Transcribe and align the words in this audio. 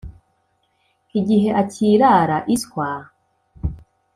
igihe 1.19 1.49
akirara 1.61 2.37
iswa 2.55 2.89